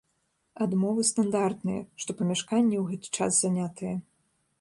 Адмовы 0.65 1.03
стандартныя, 1.09 1.81
што 2.03 2.15
памяшканне 2.21 2.77
ў 2.79 2.85
гэты 2.95 3.07
час 3.19 3.31
занятае. 3.45 3.93